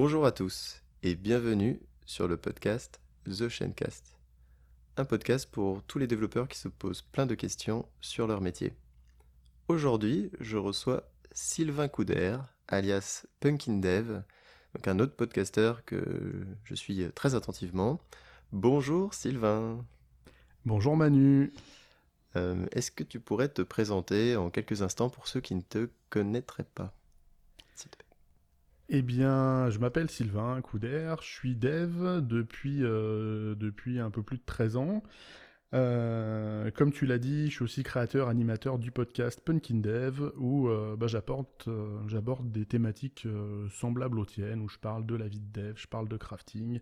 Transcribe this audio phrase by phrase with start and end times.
[0.00, 4.16] Bonjour à tous et bienvenue sur le podcast The Shenecast,
[4.96, 8.74] un podcast pour tous les développeurs qui se posent plein de questions sur leur métier.
[9.66, 14.22] Aujourd'hui, je reçois Sylvain Couder, alias Pumpkin Dev,
[14.74, 18.00] donc un autre podcasteur que je suis très attentivement.
[18.52, 19.84] Bonjour Sylvain.
[20.64, 21.52] Bonjour Manu.
[22.36, 25.88] Euh, est-ce que tu pourrais te présenter en quelques instants pour ceux qui ne te
[26.10, 26.94] connaîtraient pas
[28.90, 33.54] eh bien, je m'appelle Sylvain Couder, je suis dev depuis, euh,
[33.98, 35.02] un peu plus de 13 ans.
[35.74, 40.70] Euh, comme tu l'as dit, je suis aussi créateur, animateur du podcast Punkin Dev, où
[40.96, 43.28] bah, j'aborde des thématiques
[43.70, 46.80] semblables aux tiennes, où je parle de la vie de dev, je parle de crafting,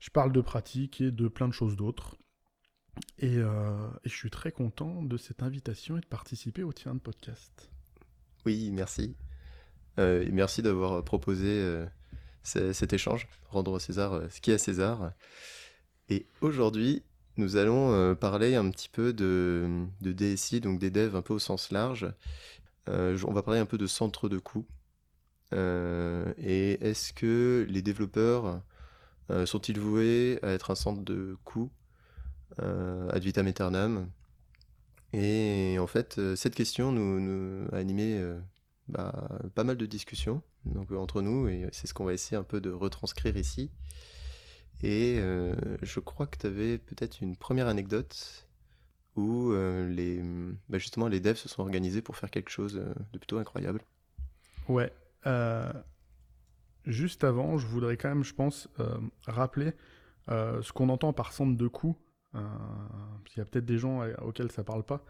[0.00, 2.16] je parle de pratique et de plein de choses d'autres.
[3.18, 3.40] Et, et,
[4.04, 7.70] je suis très content de cette invitation et de participer au tien de podcast.
[8.44, 9.16] Oui, merci.
[9.98, 11.86] Euh, merci d'avoir proposé euh,
[12.42, 15.12] cet échange, rendre César euh, ce qui est à César.
[16.08, 17.02] Et aujourd'hui,
[17.36, 21.70] nous allons parler un petit peu de, DSI, donc des devs un peu au sens
[21.70, 22.06] large.
[22.86, 24.64] on va parler un peu de centre de coût.
[25.52, 28.62] et est-ce que les développeurs
[29.44, 31.70] sont-ils voués à être un centre de coût
[32.58, 34.08] ad vitam aeternam
[35.12, 38.20] Et en fait, cette question nous, nous a animé
[38.88, 42.36] bah, pas mal de discussions donc, euh, entre nous, et c'est ce qu'on va essayer
[42.36, 43.70] un peu de retranscrire ici.
[44.82, 48.46] Et euh, je crois que tu avais peut-être une première anecdote
[49.14, 50.22] où euh, les,
[50.68, 53.80] bah, justement les devs se sont organisés pour faire quelque chose de plutôt incroyable.
[54.68, 54.92] Ouais.
[56.84, 58.68] juste avant, je voudrais quand même, je pense,
[59.26, 59.72] rappeler
[60.28, 61.96] ce qu'on entend par centre de coût.
[63.34, 65.04] Il y a peut-être des gens auxquels ça parle pas.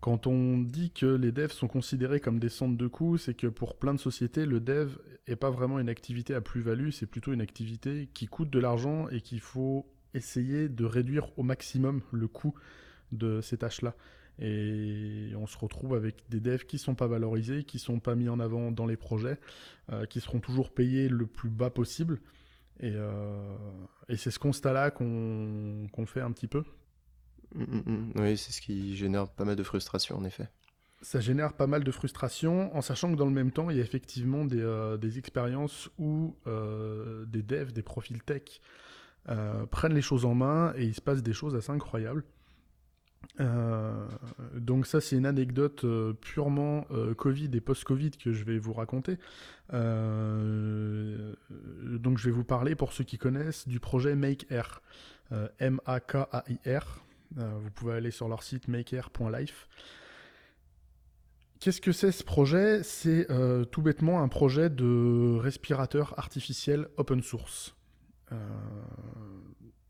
[0.00, 3.46] Quand on dit que les devs sont considérés comme des centres de coûts, c'est que
[3.46, 7.32] pour plein de sociétés, le dev n'est pas vraiment une activité à plus-value, c'est plutôt
[7.32, 12.28] une activité qui coûte de l'argent et qu'il faut essayer de réduire au maximum le
[12.28, 12.54] coût
[13.12, 13.94] de ces tâches-là.
[14.38, 18.28] Et on se retrouve avec des devs qui sont pas valorisés, qui sont pas mis
[18.28, 19.38] en avant dans les projets,
[19.90, 22.20] euh, qui seront toujours payés le plus bas possible.
[22.80, 23.56] Et, euh,
[24.16, 26.64] c'est ce constat-là qu'on fait un petit peu.
[27.54, 28.12] Mm, mm, mm.
[28.16, 30.48] Oui, c'est ce qui génère pas mal de frustration, en effet.
[31.02, 33.80] Ça génère pas mal de frustration, en sachant que dans le même temps, il y
[33.80, 38.60] a effectivement des, euh, expériences où euh, des devs, des profils tech
[39.72, 42.22] prennent les choses en main et il se passe des choses assez incroyables.
[44.54, 45.84] Donc ça, c'est une anecdote
[46.20, 49.18] purement Covid et post-Covid que je vais vous raconter.
[49.72, 49.78] donc
[52.18, 54.80] je vais vous parler, pour ceux qui connaissent, du projet Make Air.
[55.58, 57.06] M-A-K-A-I-R.
[57.38, 59.68] Euh, vous pouvez aller sur leur site maker.life.
[61.60, 62.82] Qu'est-ce que c'est ce projet?
[62.82, 67.74] C'est euh, tout bêtement un projet de respirateur artificiel open source.
[68.32, 68.36] Euh,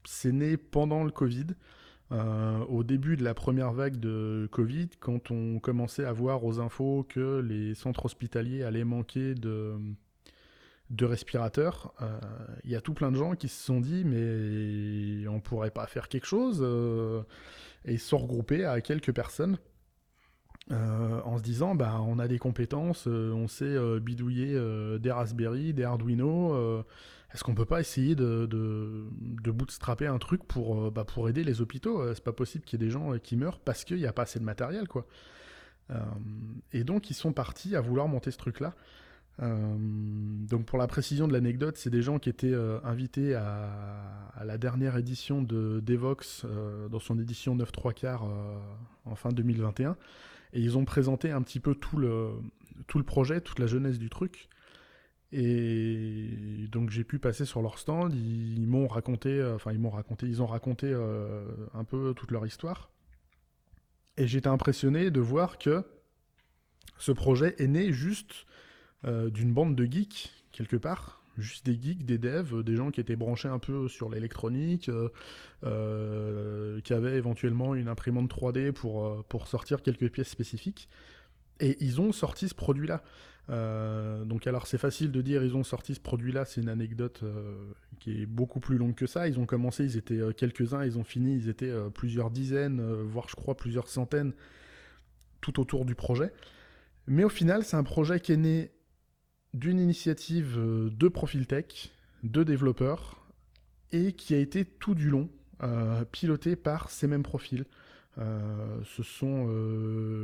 [0.05, 1.47] c'est né pendant le Covid,
[2.11, 7.05] au début de la première vague de Covid, quand on commençait à voir aux infos
[7.09, 9.77] que les centres hospitaliers allaient manquer de,
[11.01, 12.19] respirateurs, euh,
[12.65, 15.87] il y a tout plein de gens qui se sont dit mais on pourrait pas
[15.87, 17.23] faire quelque chose euh,
[17.85, 19.59] et se sont regroupés à quelques personnes
[20.71, 24.57] euh, en se disant bah on a des compétences, on sait bidouiller
[25.01, 26.85] des Raspberry, des Arduino,
[27.33, 31.61] est-ce qu'on peut pas essayer de, de, bootstrapper un truc pour, bah, pour aider les
[31.61, 34.13] hôpitaux C'est pas possible qu'il y ait des gens qui meurent parce qu'il n'y a
[34.13, 35.07] pas assez de matériel quoi.
[36.73, 38.75] et donc ils sont partis à vouloir monter ce truc là.
[39.43, 44.43] Euh, donc pour la précision de l'anecdote, c'est des gens qui étaient euh, invités à,
[44.45, 48.29] la dernière édition de Devox euh, dans son édition 9 3 quarts
[49.05, 49.97] en fin 2021
[50.53, 52.31] et ils ont présenté un petit peu tout le,
[52.87, 54.49] tout le projet, toute la jeunesse du truc.
[55.33, 60.27] Et donc j'ai pu passer sur leur stand, ils, m'ont raconté, enfin ils m'ont raconté,
[60.27, 60.95] ils ont raconté
[61.75, 62.91] un peu toute leur histoire.
[64.17, 65.85] Et j'étais impressionné de voir que
[66.99, 68.47] ce projet est né juste
[69.05, 71.23] euh, d'une bande de geeks, quelque part.
[71.37, 75.11] Juste des geeks, des devs, des gens qui étaient branchés un peu sur l'électronique, euh,
[75.65, 80.89] euh, qui avaient éventuellement une imprimante 3D pour, pour sortir quelques pièces spécifiques.
[81.61, 83.03] Et ils ont sorti ce produit-là.
[84.25, 87.23] donc alors c'est facile de dire ils ont sorti ce produit-là, c'est une anecdote
[88.01, 89.29] qui est beaucoup plus longue que ça.
[89.29, 93.37] Ils ont commencé, ils étaient quelques-uns, ils ont fini, ils étaient plusieurs dizaines, voire je
[93.37, 94.33] crois plusieurs centaines
[95.41, 96.33] tout autour du projet.
[97.07, 98.73] Mais au final, c'est un projet qui est né
[99.55, 101.93] d'une initiative euh, de Profil Tech,
[102.23, 103.27] de développeurs,
[103.93, 105.31] et qui a été tout du long
[105.63, 107.65] euh, piloté par ces mêmes profils.
[108.17, 109.49] Ce sont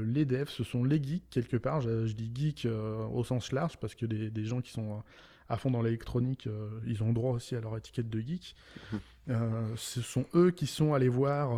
[0.06, 1.80] les devs, ce sont les geeks quelque part.
[1.80, 2.66] Je, dis geek
[3.12, 5.02] au sens large parce que des, gens qui sont
[5.48, 6.48] à fond dans l'électronique,
[6.86, 8.56] ils ont droit aussi à leur étiquette de geek.
[8.92, 9.34] Mmh.
[9.76, 11.50] ce sont eux qui sont allés voir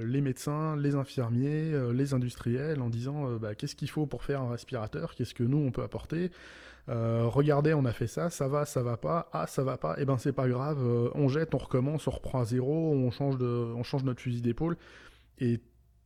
[0.00, 4.50] les médecins, les infirmiers, les industriels en disant bah, qu'est-ce qu'il faut pour faire un
[4.50, 6.30] respirateur, qu'est-ce que nous on peut apporter?
[6.88, 9.94] Euh, regardez, on a fait ça, ça va, ça va pas, ah, ça va pas,
[9.98, 12.92] et eh ben c'est pas grave, euh, on jette, on recommence, on reprend à zéro,
[12.92, 14.76] on change, de, on change notre fusil d'épaule.
[15.38, 15.60] Et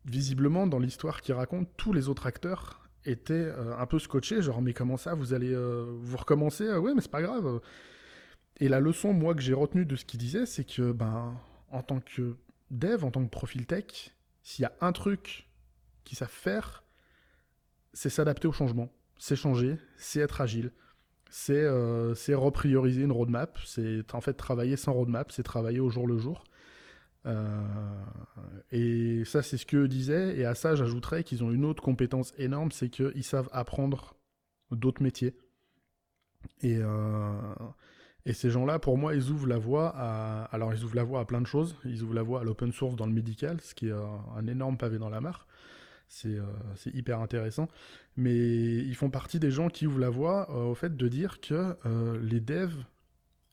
[0.05, 4.63] visiblement, dans l'histoire qu'il raconte, tous les autres acteurs étaient euh, un peu scotchés, genre,
[4.63, 7.61] mais comment ça, vous allez vous recommencer Ouais, mais c'est pas grave.
[8.59, 11.35] Et la leçon, moi, que j'ai retenue de ce qu'il disait, c'est que, ben,
[11.71, 12.37] en tant que
[12.71, 15.49] dev, en tant que profil tech, s'il y a un truc
[16.05, 16.83] qu'ils savent faire,
[17.93, 20.73] c'est s'adapter au changement c'est changer, c'est être agile,
[21.31, 26.07] c'est euh, reprioriser une roadmap, c'est en fait travailler sans roadmap, c'est travailler au jour
[26.09, 26.43] le jour.
[27.27, 27.61] Euh,
[28.71, 30.39] et ça, c'est ce qu'eux disaient.
[30.39, 34.17] Et à ça, j'ajouterais qu'ils ont une autre compétence énorme, c'est qu'ils savent apprendre
[34.71, 35.37] d'autres métiers.
[36.63, 37.33] Et, euh,
[38.25, 40.45] et ces gens-là, pour moi, ils ouvrent la voie à.
[40.53, 41.77] Alors, ils ouvrent la voie à plein de choses.
[41.85, 43.93] Ils ouvrent la voie à l'open source dans le médical, ce qui est
[44.37, 45.47] un énorme pavé dans la mare.
[46.27, 46.43] Euh,
[46.77, 47.69] c'est hyper intéressant.
[48.17, 51.41] Mais ils font partie des gens qui ouvrent la voie euh, au fait de dire
[51.41, 52.85] que euh, les devs,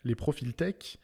[0.03, 0.97] les profils tech,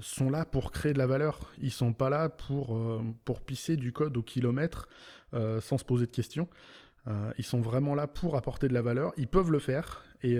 [0.00, 1.52] sont là pour créer de la valeur.
[1.60, 2.78] Ils sont pas là pour,
[3.24, 4.88] pour pisser du code au kilomètre
[5.32, 6.48] sans se poser de questions.
[7.36, 9.12] ils sont vraiment là pour apporter de la valeur.
[9.16, 10.04] Ils peuvent le faire.
[10.22, 10.34] Et,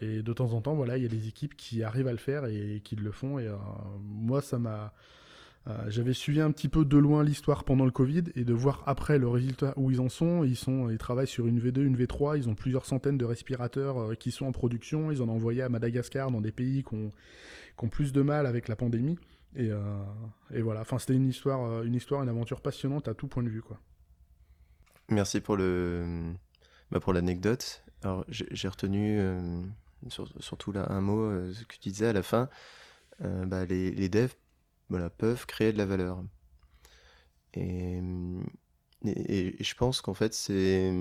[0.00, 2.18] et de temps en temps, voilà, il y a des équipes qui arrivent à le
[2.18, 3.38] faire et qui le font.
[3.38, 3.50] Et
[4.00, 4.94] moi, ça m'a
[5.68, 8.82] euh, j'avais suivi un petit peu de loin l'histoire pendant le Covid et de voir
[8.86, 10.42] après le résultat où ils en sont.
[10.42, 13.98] Ils, sont, ils travaillent sur une V2, une V3, ils ont plusieurs centaines de respirateurs
[13.98, 15.10] euh, qui sont en production.
[15.10, 17.12] Ils en ont envoyé à Madagascar dans des pays qui ont,
[17.90, 19.18] plus de mal avec la pandémie.
[19.56, 20.04] Et, euh,
[20.62, 23.62] voilà, enfin, c'était une histoire, une histoire, une aventure passionnante à tout point de vue.
[23.62, 23.78] Quoi.
[25.08, 26.32] Merci pour le
[26.90, 27.84] bah, pour l'anecdote.
[28.02, 29.20] Alors j'ai retenu
[30.08, 32.48] surtout là un mot, ce que tu disais à la fin.
[33.20, 34.34] Bah, les, les devs
[34.90, 36.22] voilà, peuvent créer de la valeur.
[37.54, 38.00] Et,
[39.04, 40.92] et, je pense qu'en fait, c'est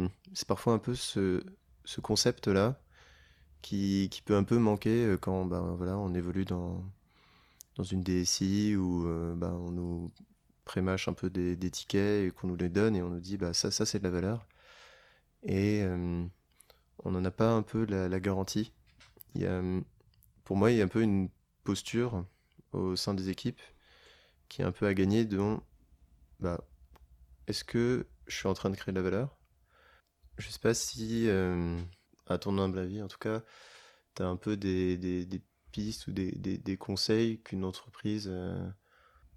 [0.47, 1.43] parfois un peu ce,
[1.83, 2.79] ce concept-là
[3.61, 6.83] qui, peut un peu manquer euh, quand ben, voilà, on évolue dans,
[7.75, 10.11] dans une DSI où euh, ben, on nous
[10.65, 13.53] prémâche un peu des, tickets et qu'on nous les donne et on nous dit bah,
[13.53, 14.45] ça, ça c'est de la valeur.
[15.43, 16.25] Et euh,
[17.03, 18.71] on n'en a pas un peu la, garantie.
[19.35, 19.61] Il y a,
[20.43, 21.29] pour moi, il y a un peu une
[21.63, 22.25] posture
[22.73, 23.61] au sein des équipes
[24.49, 25.61] qui est un peu à gagner, dont
[26.39, 26.61] bah,
[27.47, 29.37] est-ce que je suis en train de créer de la valeur?
[30.37, 31.29] Je sais pas si,
[32.29, 33.43] à ton humble avis en tout cas,
[34.15, 38.67] tu as un peu des, des, pistes ou des, des conseils qu'une entreprise, euh,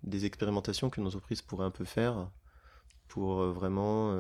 [0.02, 2.30] des expérimentations qu'une entreprise pourrait un peu faire
[3.08, 4.16] pour euh, vraiment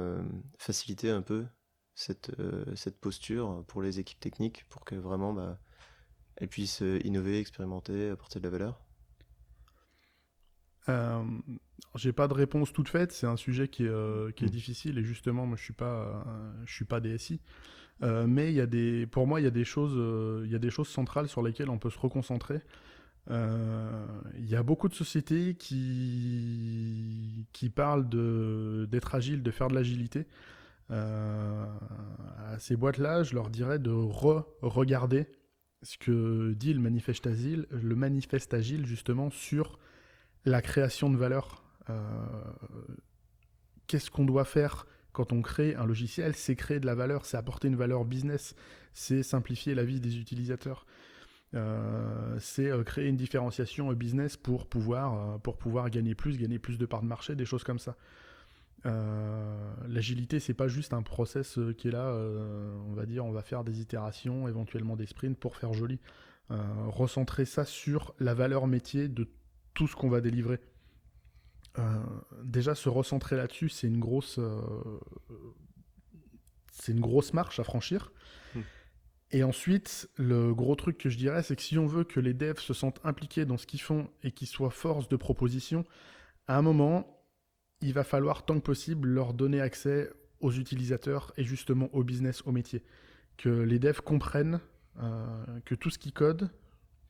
[0.58, 1.46] faciliter un peu
[1.94, 2.32] cette,
[2.74, 5.58] cette posture pour les équipes techniques, pour que vraiment bah,
[6.36, 8.82] elles puissent innover, expérimenter, apporter de la valeur?
[10.88, 11.22] Euh,
[11.94, 14.50] j'ai pas de réponse toute faite, c'est un sujet qui est, euh, qui est mm.
[14.50, 16.24] difficile et justement moi je suis pas
[16.64, 17.40] je suis pas DSI.
[18.02, 19.94] Euh, mais il y a des pour moi il y a des choses
[20.44, 22.60] il y a des choses centrales sur lesquelles on peut se reconcentrer.
[23.30, 28.08] Il y a beaucoup de sociétés qui qui parlent
[28.88, 30.26] d'être agile, de faire de l'agilité.
[30.90, 35.28] à ces boîtes-là, je leur dirais de re-regarder
[35.82, 39.78] ce que dit le manifeste agile, le manifeste agile justement sur
[40.44, 41.62] la création de valeur.
[41.90, 42.00] Euh,
[43.86, 47.36] qu'est-ce qu'on doit faire quand on crée un logiciel C'est créer de la valeur, c'est
[47.36, 48.54] apporter une valeur business,
[48.94, 50.86] c'est simplifier la vie des utilisateurs.
[51.54, 56.78] Euh, c'est euh, créer une différenciation business pour pouvoir, pour pouvoir gagner plus, gagner plus
[56.78, 57.96] de parts de marché, des choses comme ça.
[59.86, 62.12] L'agilité, c'est pas juste un process qui est là,
[62.88, 66.00] on va dire, on va faire des itérations, éventuellement des sprints pour faire joli.
[66.48, 69.28] recentrer ça sur la valeur métier de
[69.74, 70.58] tout ce qu'on va délivrer.
[71.78, 72.02] Euh,
[72.44, 74.60] déjà, se recentrer là-dessus, c'est une grosse, euh,
[76.72, 78.12] c'est une grosse marche à franchir.
[78.54, 78.60] Hmm.
[79.30, 82.34] Et ensuite, le gros truc que je dirais, c'est que si on veut que les
[82.34, 85.86] devs se sentent impliqués dans ce qu'ils font et qu'ils soient force de proposition,
[86.46, 87.22] à un moment,
[87.80, 90.10] il va falloir tant que possible leur donner accès
[90.40, 92.82] aux utilisateurs et justement au business, au métier.
[93.38, 94.60] Que les devs comprennent
[95.00, 96.50] euh, que tout ce qui code,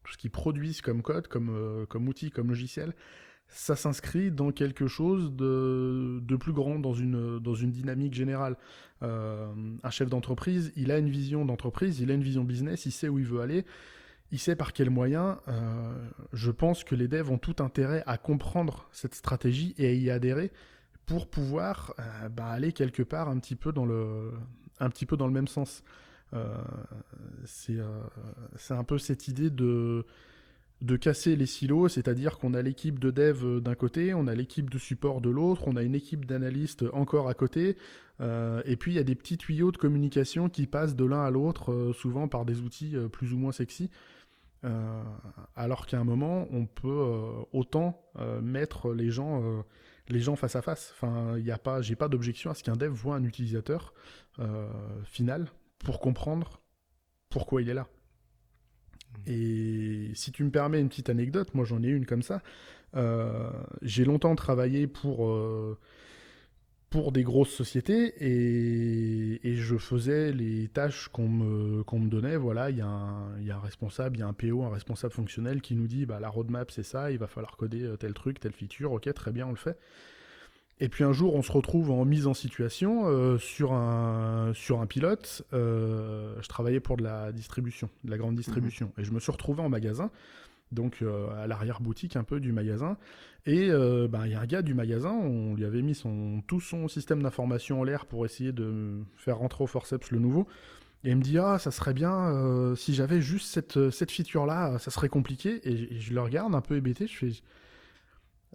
[0.04, 2.95] tout ce qu'ils produisent comme code, comme, euh, comme outil, comme logiciel,
[3.52, 8.56] ça s'inscrit dans quelque chose de, de, plus grand, dans une, dans une dynamique générale.
[9.02, 12.92] Euh, un chef d'entreprise, il a une vision d'entreprise, il a une vision business, il
[12.92, 13.66] sait où il veut aller,
[14.30, 15.37] il sait par quels moyens.
[15.49, 19.92] Euh, je pense que les devs ont tout intérêt à comprendre cette stratégie et à
[19.92, 20.50] y adhérer,
[21.04, 21.94] pour pouvoir
[22.30, 24.30] bah, aller quelque part un petit peu dans le,
[24.80, 25.82] un petit peu dans le même sens.
[27.44, 27.80] c'est
[28.71, 30.06] un peu cette idée de
[30.82, 34.34] de casser les silos, c'est-à-dire qu'on a l'équipe de dev euh, d'un côté, on a
[34.34, 37.76] l'équipe de support de l'autre, on a une équipe d'analystes encore à côté,
[38.20, 41.22] euh, et puis il y a des petits tuyaux de communication qui passent de l'un
[41.22, 43.90] à l'autre, euh, souvent par des outils plus ou moins sexy.
[45.56, 47.04] alors qu'à un moment, on peut
[47.52, 48.00] autant
[48.40, 49.66] mettre les gens,
[50.36, 50.94] face à face.
[50.94, 53.92] Enfin, il a pas, j'ai pas d'objection à ce qu'un dev voit un utilisateur
[55.04, 55.48] final
[55.80, 56.60] pour comprendre
[57.28, 57.88] pourquoi il est là.
[59.26, 62.42] Et si tu me permets une petite anecdote, moi j'en ai une comme ça.
[62.95, 63.50] Euh,
[63.81, 65.78] j'ai longtemps travaillé pour, euh,
[66.90, 72.37] pour des grosses sociétés et, et, je faisais les tâches qu'on me, qu'on me donnait.
[72.37, 75.62] Voilà, il y, y, a un responsable, il y a un PO, un responsable fonctionnel
[75.62, 78.40] qui nous dit bah, la roadmap c'est ça, il va falloir coder euh, tel truc,
[78.40, 78.92] telle feature.
[78.92, 79.78] Ok, très bien, on le fait.
[80.82, 84.80] Et puis un jour, on se retrouve en mise en situation euh, sur, un, sur
[84.80, 85.46] un pilote.
[85.52, 88.86] Euh, je travaillais pour de la distribution, de la grande distribution.
[88.86, 89.00] Mhm.
[89.00, 90.10] Et je me suis retrouvé en magasin,
[90.72, 92.96] donc euh, à l'arrière-boutique un peu du magasin.
[93.46, 96.60] Et ben, il y a un gars du magasin, on lui avait mis son, tout
[96.60, 100.48] son système d'information en l'air pour essayer de faire rentrer au forceps le nouveau.
[101.04, 104.90] Et il me dit, ah, ça serait bien, si j'avais juste cette, cette feature-là, ça
[104.90, 105.60] serait compliqué.
[105.64, 107.42] Et, et, je le regarde un peu hébété, je fais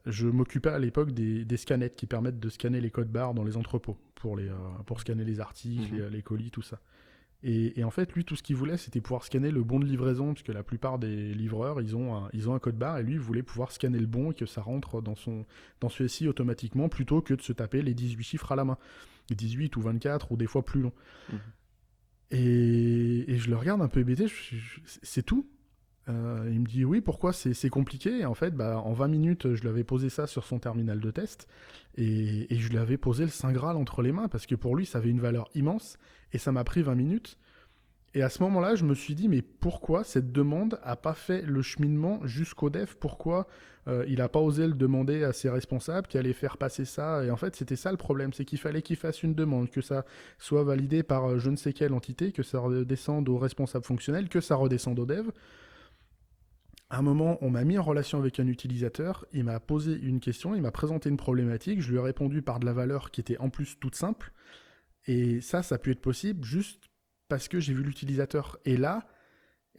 [0.08, 3.58] je m'occupais à l'époque des, scanettes qui permettent de scanner les codes barres dans les
[3.58, 6.08] entrepôts pour, les, euh, pour scanner les articles, mhm.
[6.08, 6.80] les, colis, tout ça.
[7.44, 10.34] Et, en fait, lui, tout ce qu'il voulait, c'était pouvoir scanner le bon de livraison,
[10.34, 13.14] puisque la plupart des livreurs, ils ont un, ils ont un code barre, et lui,
[13.14, 15.46] il voulait pouvoir scanner le bon et que ça rentre dans, son,
[15.80, 18.78] dans celui-ci automatiquement, plutôt que de se taper les 18 chiffres à la main.
[19.30, 20.94] 18 ou 24, ou des fois plus long.
[21.32, 21.40] Mhm.
[22.32, 24.26] Et, je le regarde un peu hébété,
[25.04, 25.48] c'est tout
[26.10, 27.34] euh, il me dit oui, pourquoi?
[27.34, 28.26] C'est compliqué.
[28.26, 31.12] En fait, bah, en 20 minutes, je lui avais posé ça sur son terminal de
[31.12, 31.48] test.
[31.98, 34.86] Et, je lui avais posé le Saint Graal entre les mains parce que pour lui,
[34.86, 35.98] ça avait une valeur immense.
[36.34, 37.38] Et ça m'a pris 20 minutes.
[38.14, 41.42] Et à ce moment-là, je me suis dit, mais pourquoi cette demande a pas fait
[41.42, 43.48] le cheminement jusqu'au dev Pourquoi
[43.88, 47.24] euh, il n'a pas osé le demander à ses responsables qui allaient faire passer ça?
[47.26, 49.82] Et en fait, c'était ça le problème, c'est qu'il fallait qu'il fasse une demande, que
[49.82, 50.06] ça
[50.40, 54.30] soit validé par euh, je ne sais quelle entité, que ça redescende aux responsables fonctionnels,
[54.30, 55.30] que ça redescende au dev
[56.90, 60.20] à un moment, on m'a mis en relation avec un utilisateur, il m'a posé une
[60.20, 63.20] question, il m'a présenté une problématique, je lui ai répondu par de la valeur qui
[63.20, 64.32] était en plus toute simple.
[65.06, 66.86] Et ça, ça a pu être possible juste
[67.28, 68.58] parce que j'ai vu l'utilisateur.
[68.64, 69.08] Et là,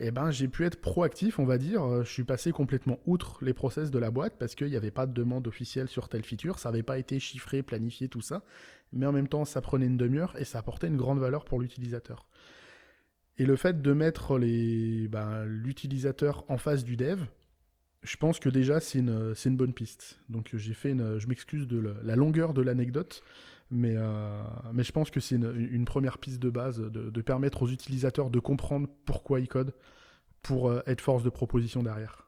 [0.01, 2.05] eh ben, j'ai pu être proactif, on va dire.
[2.05, 5.07] Je suis passé complètement outre les process de la boîte parce qu'il n'y avait pas
[5.07, 8.45] de demande officielle sur telle feature, ça n'avait pas été chiffré, planifié, tout ça.
[8.93, 11.61] Mais en même temps, ça prenait une demi-heure et ça apportait une grande valeur pour
[11.61, 12.28] l'utilisateur.
[13.39, 17.23] Et le fait de mettre ben, l'utilisateur en face du dev,
[18.03, 20.19] je pense que déjà c'est une, une, bonne piste.
[20.29, 23.23] Donc j'ai fait une, je m'excuse de la longueur de l'anecdote,
[23.71, 24.43] mais, euh,
[24.73, 28.41] mais je pense que c'est une, première piste de base de, permettre aux utilisateurs de
[28.41, 29.75] comprendre pourquoi ils codent
[30.43, 32.25] pour euh, être force de proposition derrière.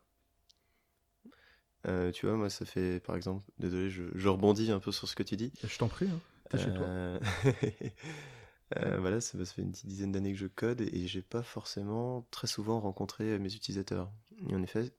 [1.88, 5.16] Euh, tu vois, moi ça fait par exemple, désolé, je, rebondis un peu sur ce
[5.16, 5.50] que tu dis.
[5.66, 6.20] Je t'en prie, hein.
[6.50, 6.86] t'es chez toi.
[8.76, 12.26] Euh, voilà, ça, fait une petite dizaine d'années que je code et, j'ai pas forcément
[12.30, 14.10] très souvent rencontré mes utilisateurs.
[14.48, 14.92] Et en effet,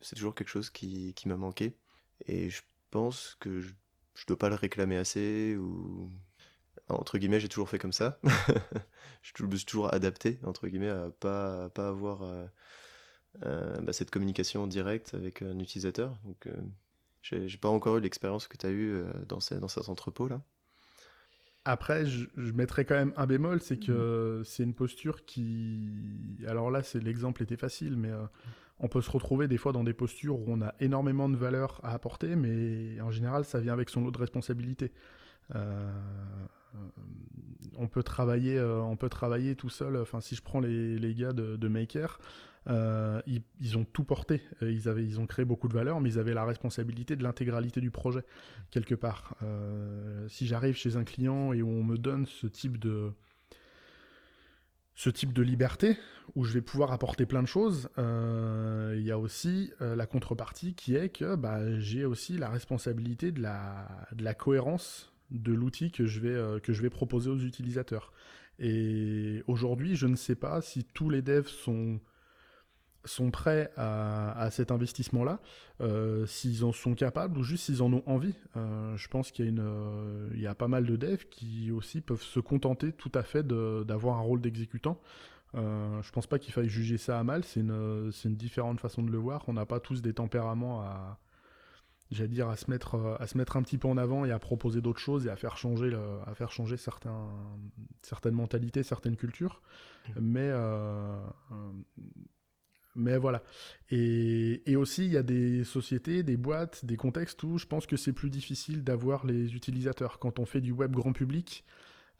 [0.00, 1.76] c'est toujours quelque chose qui, m'a manqué.
[2.26, 3.72] Et je pense que je,
[4.14, 6.10] je dois pas le réclamer assez ou
[6.88, 8.20] entre guillemets j'ai toujours fait comme ça.
[9.22, 12.46] je me suis toujours adapté entre guillemets à pas pas avoir euh,
[13.44, 16.16] euh, bah, cette communication directe avec un utilisateur.
[16.24, 16.48] Donc
[17.22, 20.42] j'ai pas encore eu l'expérience que tu as eu dans, dans cet entrepôt là.
[21.64, 24.44] Après, je, mettrais quand même un bémol, c'est que mhm.
[24.44, 25.88] c'est une posture qui.
[26.46, 28.24] Alors là, c'est l'exemple était facile, mais euh,
[28.80, 31.80] on peut se retrouver des fois dans des postures où on a énormément de valeur
[31.84, 34.90] à apporter, mais en général, ça vient avec son lot de responsabilités.
[35.54, 35.92] Euh,
[37.76, 39.96] on peut travailler, euh, on peut travailler tout seul.
[39.96, 42.18] Enfin, si je prends les, les gars de, de Maker,
[42.68, 43.20] euh,
[43.60, 44.42] ils, ont tout porté.
[44.62, 47.22] Euh, ils, avaient, ils ont créé beaucoup de valeur, mais ils avaient la responsabilité de
[47.22, 48.24] l'intégralité du projet,
[48.70, 49.36] quelque part.
[49.42, 53.10] Euh, si j'arrive chez un client et on me donne ce type de,
[54.94, 55.96] ce type de liberté,
[56.36, 60.94] où je vais pouvoir apporter plein de choses, il y a aussi la contrepartie qui
[60.94, 66.04] est que bah, j'ai aussi la responsabilité de la, de la cohérence de l'outil que,
[66.58, 68.12] que je vais proposer aux utilisateurs.
[68.58, 72.00] Et aujourd'hui, je ne sais pas si tous les devs sont
[73.04, 75.40] sont prêts à, cet investissement-là,
[75.80, 78.34] euh, s'ils en sont capables ou juste s'ils en ont envie.
[78.56, 82.00] Euh, je pense qu'il y, a euh, y a pas mal de devs qui aussi
[82.00, 85.00] peuvent se contenter tout à fait d'avoir un rôle d'exécutant.
[85.54, 89.10] je pense pas qu'il faille juger ça à mal, c'est une, une, différente façon de
[89.10, 89.44] le voir.
[89.48, 91.18] On n'a pas tous des tempéraments à,
[92.10, 94.38] j'allais dire, à se, mettre, à se mettre un petit peu en avant et à
[94.38, 97.28] proposer d'autres choses et à faire changer, le, à faire changer certains,
[98.02, 99.60] certaines mentalités, certaines cultures.
[100.08, 100.20] Mmh.
[100.20, 100.50] Mais,
[102.94, 103.42] mais voilà.
[103.90, 107.96] Et, aussi, il y a des sociétés, des boîtes, des contextes où je pense que
[107.96, 110.18] c'est plus difficile d'avoir les utilisateurs.
[110.18, 111.64] Quand on fait du web grand public,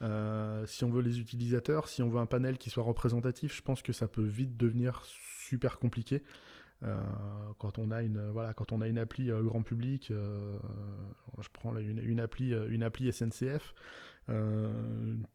[0.03, 3.63] euh, si on veut les utilisateurs, si on veut un panel qui soit représentatif, je
[3.63, 6.23] pense que ça peut vite devenir super compliqué.
[6.83, 7.01] Euh,
[7.59, 11.77] quand on a une voilà quand on a une appli euh, grand public, je prends
[11.77, 13.75] une, une, appli une appli SNCF.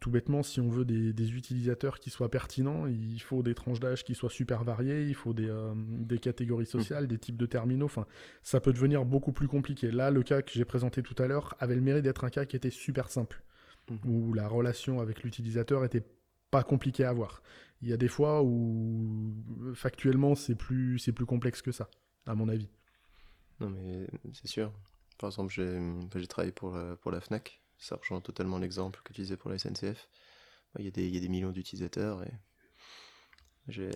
[0.07, 3.81] Tout bêtement, si on veut des, des, utilisateurs qui soient pertinents, il faut des tranches
[3.81, 6.79] d'âge qui soient super variées, il faut des, des catégories mmh.
[6.79, 7.85] sociales, des types de terminaux.
[7.85, 8.05] Enfin,
[8.41, 9.91] ça peut devenir beaucoup plus compliqué.
[9.91, 12.45] Là, le cas que j'ai présenté tout à l'heure avait le mérite d'être un cas
[12.45, 13.43] qui était super simple.
[13.89, 13.99] Mhm.
[14.05, 16.03] où la relation avec l'utilisateur était
[16.51, 17.41] pas compliquée à avoir.
[17.81, 19.33] Il y a des fois où
[19.75, 21.89] factuellement c'est plus c'est plus complexe que ça,
[22.25, 22.69] à mon avis.
[23.59, 24.71] Non mais c'est sûr.
[25.17, 27.59] Par exemple, j'ai travaillé pour la, pour la Fnac.
[27.77, 30.09] Ça rejoint totalement l'exemple que tu disais pour la SNCF.
[30.79, 32.31] Il y a des, millions d'utilisateurs et
[33.67, 33.91] j'ai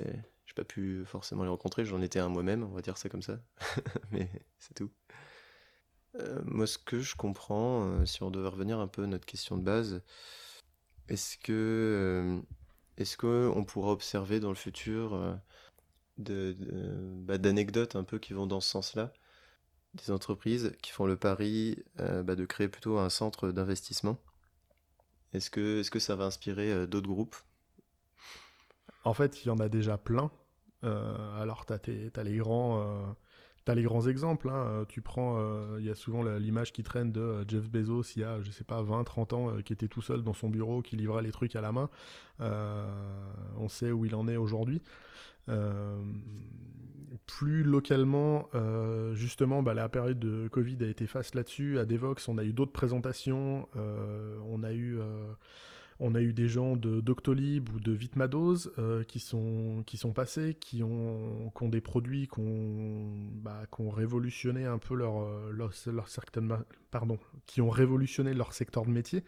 [0.55, 1.85] pas pu forcément les rencontrer.
[1.85, 3.39] J'en étais un moi-même, on va dire ça comme ça.
[4.11, 4.91] mais c'est tout.
[6.15, 9.25] Euh, moi, ce que je comprends, euh, si on devait revenir un peu à notre
[9.25, 10.01] question de base,
[11.07, 12.41] est-ce que euh,
[12.97, 15.39] est-ce qu'on pourra observer dans le futur
[16.17, 16.55] de,
[17.23, 19.13] bah, d'anecdotes un peu qui vont dans ce sens-là,
[19.93, 24.17] des entreprises qui font le pari bah, de créer plutôt un centre d'investissement
[25.33, 27.35] Est-ce que est-ce que ça va inspirer d'autres groupes?
[29.03, 30.31] En fait, il y en a déjà plein.
[30.83, 33.15] alors, tu as, les grands
[33.75, 34.65] les grands exemples, hein.
[34.67, 38.03] Euh, tu prends, euh, il y a souvent l'image qui traîne de euh, Jeff Bezos
[38.15, 40.49] il y a, je sais pas, 20, 30 ans, qui était tout seul dans son
[40.49, 41.89] bureau, qui livrait les trucs à la main.
[42.39, 44.81] on sait où il en est aujourd'hui.
[47.25, 48.49] Plus localement,
[49.13, 51.79] justement, bah, la période de Covid a été face là-dessus.
[51.79, 53.67] À Devox, on a eu d'autres présentations.
[53.75, 54.99] on a eu
[56.03, 60.13] on a eu des gens de Doctolib ou de Vitmados euh, qui, sont, qui sont
[60.13, 65.51] passés, qui ont, qui ont des produits qui ont, bah, révolutionné un peu leur, euh,
[65.51, 66.07] leur, leur,
[66.89, 69.23] pardon, qui ont révolutionné leur secteur de métier, euh,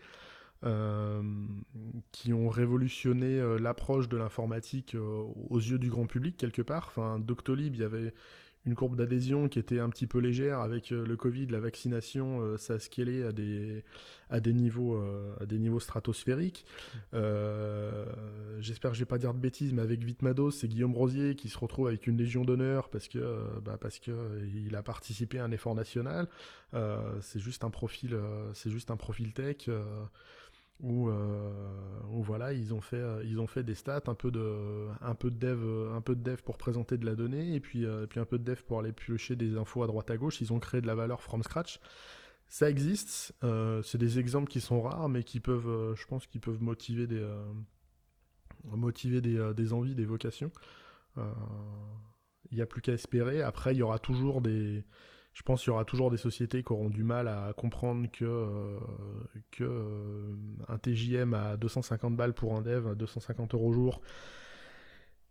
[2.11, 6.87] qui ont révolutionné l'approche de l'informatique aux yeux du grand public quelque part.
[6.87, 8.13] Enfin, Doctolib, il y avait
[8.65, 12.41] une courbe d'adhésion qui était un petit peu légère avec euh, le Covid, la vaccination,
[12.41, 13.83] euh, ça a scalé à des,
[14.29, 16.65] à des, niveaux, euh, à des niveaux stratosphériques.
[18.59, 21.49] J'espère que je vais pas dire de bêtises, mais avec Vitmados, c'est Guillaume Rosier qui
[21.49, 23.19] se retrouve avec une légion d'honneur parce que,
[23.61, 24.11] bah parce que
[24.65, 26.27] il a participé à un effort national.
[27.19, 28.17] c'est juste un profil,
[28.53, 29.67] c'est juste un profil tech
[30.79, 31.51] où, euh,
[32.09, 35.29] voilà ils ont fait euh, ils ont fait des stats un peu de un peu
[35.29, 38.25] de dev un peu de dev pour présenter de la donnée et puis euh, un
[38.25, 40.41] peu de dev pour aller piocher des infos à droite à gauche.
[40.41, 41.79] Ils ont créé de la valeur from scratch.
[42.47, 43.33] Ça existe
[43.83, 47.25] c'est des exemples qui sont rares mais qui peuvent je pense qu'ils peuvent motiver des
[48.65, 50.51] motiver des, des, envies des vocations.
[51.17, 53.41] Il n'y a plus qu'à espérer.
[53.41, 54.83] Après il y aura toujours des
[55.33, 58.23] je pense qu'il y aura toujours des sociétés qui auront du mal à comprendre que,
[58.23, 58.79] euh,
[59.51, 60.35] que euh,
[60.67, 64.01] un TJM à 250 balles pour un dev, à 250 euros au jour,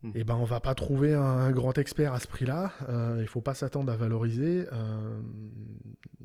[0.04, 2.72] et eh ben on va pas trouver un grand expert à ce prix-là.
[2.88, 4.66] Euh, il faut pas s'attendre à valoriser.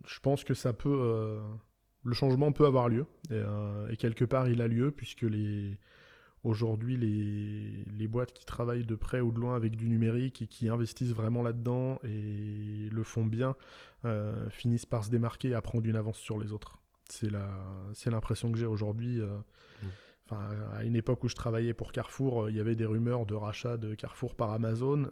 [0.08, 1.40] je pense que ça peut,
[2.04, 5.78] le changement peut avoir lieu et, quelque part il a lieu puisque les
[6.44, 10.70] Aujourd'hui, les, boîtes qui travaillent de près ou de loin avec du numérique et qui
[10.70, 13.56] investissent vraiment là-dedans et le font bien,
[14.06, 16.80] euh, finissent par se démarquer et à prendre une avance sur les autres.
[17.10, 17.30] C'est
[18.10, 19.20] l'impression que j'ai aujourd'hui.
[19.20, 19.38] Euh,
[19.82, 20.36] mmh.
[20.74, 23.34] à une époque où je travaillais pour Carrefour, euh, il y avait des rumeurs de
[23.34, 25.12] rachat de Carrefour par Amazon.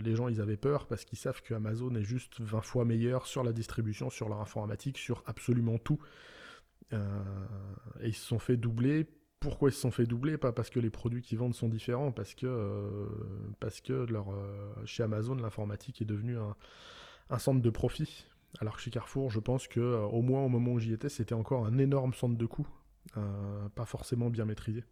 [0.00, 3.26] les gens, ils avaient peur parce qu'ils savent que Amazon est juste 20 fois meilleur
[3.26, 5.98] sur la distribution, sur leur informatique, sur absolument tout.
[6.92, 6.96] et
[8.06, 9.06] ils se sont fait doubler
[9.40, 12.12] pourquoi ils se sont fait doubler Pas parce que les produits qu'ils vendent sont différents,
[12.12, 13.06] parce que, euh,
[13.58, 16.36] parce que euh, chez Amazon, l'informatique est devenue
[17.30, 18.26] un, centre de profit.
[18.60, 21.08] Alors que chez Carrefour, je pense que euh, au moins au moment où j'y étais,
[21.08, 22.68] c'était encore un énorme centre de coûts,
[23.74, 24.84] pas forcément bien maîtrisé.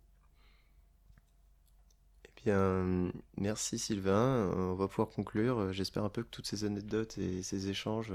[2.25, 4.51] Eh bien, merci Sylvain.
[4.57, 5.73] On va pouvoir conclure.
[5.73, 8.15] J'espère un peu que toutes ces anecdotes et ces échanges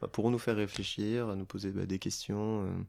[0.00, 2.86] bah, pourront nous faire réfléchir, nous poser bah, des questions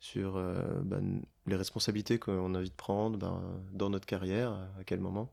[0.00, 1.00] sur euh, bah,
[1.46, 5.32] les responsabilités qu'on a envie de prendre bah, dans notre carrière, à quel moment.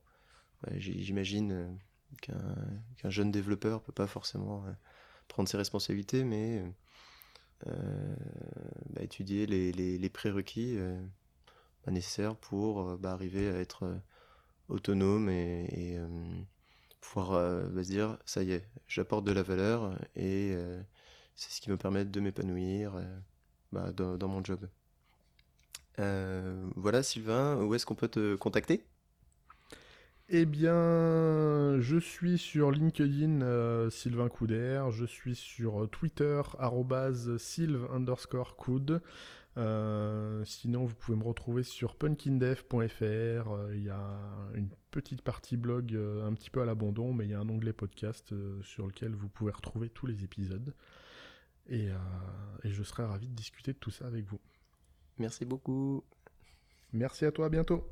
[0.78, 2.36] J'imagine euh,
[2.98, 4.72] qu'un jeune développeur peut pas forcément euh,
[5.28, 6.64] prendre ses responsabilités, mais
[7.66, 10.78] bah, étudier les, les, prérequis
[11.88, 14.02] nécessaires pour arriver à être
[14.68, 15.98] autonome et,
[17.00, 20.54] pouvoir se dire ça y est, j'apporte de la valeur et
[21.36, 23.02] c'est ce qui me permet de m'épanouir
[23.74, 24.68] bah, dans, mon job.
[25.98, 28.84] voilà Sylvain, où est-ce qu'on peut te contacter?
[30.30, 36.42] Eh bien, je suis sur LinkedIn Sylvain Couder, je suis sur Twitter
[37.38, 39.02] sylve underscore coude.
[39.58, 42.74] Euh, sinon, vous pouvez me retrouver sur punkindev.fr.
[43.04, 44.20] Euh, il y a
[44.56, 47.50] une petite partie blog euh, un petit peu à l'abandon, mais il y a un
[47.50, 50.74] onglet podcast sur lequel vous pouvez retrouver tous les épisodes.
[51.70, 51.88] Et,
[52.64, 54.40] et je serai ravi de discuter de tout ça avec vous.
[55.18, 56.04] Merci beaucoup.
[56.92, 57.88] Merci à toi, à bientôt.